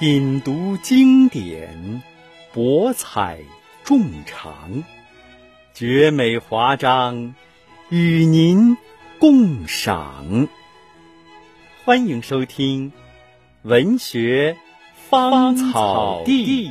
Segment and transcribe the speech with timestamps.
[0.00, 2.02] 品读经典
[2.54, 3.38] 博采
[3.84, 4.82] 众长。
[5.74, 7.34] 绝美华章
[7.90, 8.78] 与您
[9.18, 10.48] 共赏。
[11.84, 12.90] 欢迎收听
[13.60, 14.56] 文学
[15.10, 16.70] 芳草地。